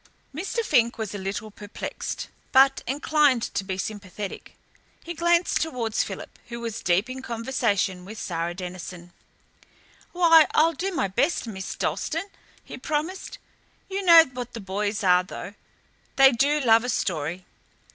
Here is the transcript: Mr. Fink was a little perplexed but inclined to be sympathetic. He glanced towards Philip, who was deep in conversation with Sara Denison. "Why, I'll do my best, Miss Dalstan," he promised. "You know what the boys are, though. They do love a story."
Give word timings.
Mr. 0.33 0.65
Fink 0.65 0.97
was 0.97 1.13
a 1.13 1.19
little 1.19 1.51
perplexed 1.51 2.27
but 2.51 2.81
inclined 2.87 3.43
to 3.43 3.63
be 3.63 3.77
sympathetic. 3.77 4.55
He 5.03 5.13
glanced 5.13 5.61
towards 5.61 6.01
Philip, 6.01 6.39
who 6.47 6.59
was 6.59 6.81
deep 6.81 7.07
in 7.07 7.21
conversation 7.21 8.03
with 8.03 8.17
Sara 8.19 8.55
Denison. 8.55 9.13
"Why, 10.11 10.47
I'll 10.55 10.73
do 10.73 10.91
my 10.91 11.07
best, 11.07 11.45
Miss 11.45 11.75
Dalstan," 11.75 12.31
he 12.63 12.79
promised. 12.79 13.37
"You 13.91 14.01
know 14.01 14.25
what 14.33 14.53
the 14.53 14.59
boys 14.59 15.03
are, 15.03 15.23
though. 15.23 15.53
They 16.15 16.31
do 16.31 16.59
love 16.61 16.83
a 16.83 16.89
story." 16.89 17.45